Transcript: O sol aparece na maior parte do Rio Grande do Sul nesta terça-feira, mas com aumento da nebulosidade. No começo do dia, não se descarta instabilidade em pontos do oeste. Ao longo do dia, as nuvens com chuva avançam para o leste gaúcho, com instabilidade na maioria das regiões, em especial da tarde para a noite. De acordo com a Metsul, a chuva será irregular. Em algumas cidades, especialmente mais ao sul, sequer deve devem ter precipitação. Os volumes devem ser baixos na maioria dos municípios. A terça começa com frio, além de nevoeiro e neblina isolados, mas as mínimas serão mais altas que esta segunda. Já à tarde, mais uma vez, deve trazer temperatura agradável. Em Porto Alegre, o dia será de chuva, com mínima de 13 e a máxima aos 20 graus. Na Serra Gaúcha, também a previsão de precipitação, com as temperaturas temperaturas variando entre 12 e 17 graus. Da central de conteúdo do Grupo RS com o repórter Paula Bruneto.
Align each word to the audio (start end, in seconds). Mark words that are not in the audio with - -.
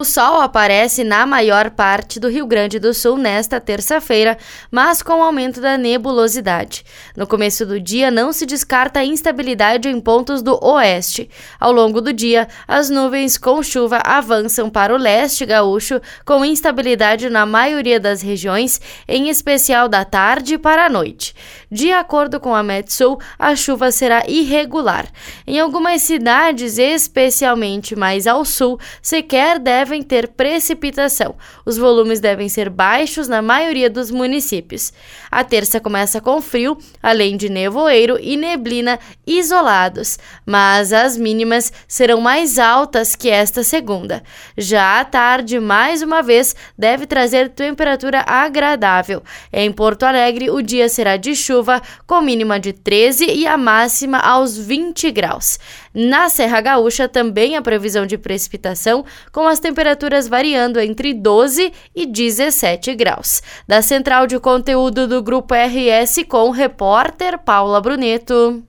O 0.00 0.04
sol 0.04 0.40
aparece 0.40 1.02
na 1.02 1.26
maior 1.26 1.70
parte 1.70 2.20
do 2.20 2.28
Rio 2.28 2.46
Grande 2.46 2.78
do 2.78 2.94
Sul 2.94 3.16
nesta 3.16 3.60
terça-feira, 3.60 4.38
mas 4.70 5.02
com 5.02 5.20
aumento 5.20 5.60
da 5.60 5.76
nebulosidade. 5.76 6.84
No 7.16 7.26
começo 7.26 7.66
do 7.66 7.80
dia, 7.80 8.08
não 8.08 8.32
se 8.32 8.46
descarta 8.46 9.02
instabilidade 9.02 9.88
em 9.88 10.00
pontos 10.00 10.40
do 10.40 10.56
oeste. 10.64 11.28
Ao 11.58 11.72
longo 11.72 12.00
do 12.00 12.12
dia, 12.12 12.46
as 12.68 12.88
nuvens 12.88 13.36
com 13.36 13.60
chuva 13.60 14.00
avançam 14.04 14.70
para 14.70 14.94
o 14.94 14.96
leste 14.96 15.44
gaúcho, 15.44 16.00
com 16.24 16.44
instabilidade 16.44 17.28
na 17.28 17.44
maioria 17.44 17.98
das 17.98 18.22
regiões, 18.22 18.80
em 19.08 19.28
especial 19.28 19.88
da 19.88 20.04
tarde 20.04 20.56
para 20.58 20.86
a 20.86 20.88
noite. 20.88 21.34
De 21.70 21.92
acordo 21.92 22.38
com 22.38 22.54
a 22.54 22.62
Metsul, 22.62 23.18
a 23.38 23.56
chuva 23.56 23.90
será 23.90 24.22
irregular. 24.28 25.06
Em 25.46 25.58
algumas 25.58 26.02
cidades, 26.02 26.78
especialmente 26.78 27.96
mais 27.96 28.26
ao 28.26 28.44
sul, 28.44 28.78
sequer 29.02 29.58
deve 29.58 29.88
devem 29.88 30.02
ter 30.02 30.28
precipitação. 30.28 31.34
Os 31.64 31.78
volumes 31.78 32.20
devem 32.20 32.48
ser 32.48 32.68
baixos 32.68 33.26
na 33.26 33.40
maioria 33.40 33.88
dos 33.88 34.10
municípios. 34.10 34.92
A 35.30 35.42
terça 35.42 35.80
começa 35.80 36.20
com 36.20 36.42
frio, 36.42 36.76
além 37.02 37.36
de 37.36 37.48
nevoeiro 37.48 38.18
e 38.20 38.36
neblina 38.36 38.98
isolados, 39.26 40.18
mas 40.44 40.92
as 40.92 41.16
mínimas 41.16 41.72
serão 41.86 42.20
mais 42.20 42.58
altas 42.58 43.16
que 43.16 43.30
esta 43.30 43.62
segunda. 43.62 44.22
Já 44.56 45.00
à 45.00 45.04
tarde, 45.04 45.58
mais 45.58 46.02
uma 46.02 46.22
vez, 46.22 46.54
deve 46.76 47.06
trazer 47.06 47.48
temperatura 47.48 48.24
agradável. 48.26 49.22
Em 49.50 49.72
Porto 49.72 50.02
Alegre, 50.02 50.50
o 50.50 50.60
dia 50.60 50.88
será 50.88 51.16
de 51.16 51.34
chuva, 51.34 51.57
com 52.06 52.20
mínima 52.20 52.58
de 52.60 52.72
13 52.72 53.26
e 53.26 53.46
a 53.46 53.56
máxima 53.56 54.18
aos 54.18 54.56
20 54.56 55.10
graus. 55.10 55.58
Na 55.92 56.28
Serra 56.28 56.60
Gaúcha, 56.60 57.08
também 57.08 57.56
a 57.56 57.62
previsão 57.62 58.06
de 58.06 58.16
precipitação, 58.16 59.04
com 59.32 59.46
as 59.48 59.58
temperaturas 59.58 59.78
temperaturas 59.88 60.28
variando 60.28 60.80
entre 60.80 61.14
12 61.14 61.72
e 61.94 62.06
17 62.06 62.94
graus. 62.94 63.42
Da 63.66 63.80
central 63.80 64.26
de 64.26 64.38
conteúdo 64.38 65.06
do 65.06 65.22
Grupo 65.22 65.54
RS 65.54 66.24
com 66.28 66.48
o 66.48 66.50
repórter 66.50 67.38
Paula 67.38 67.80
Bruneto. 67.80 68.62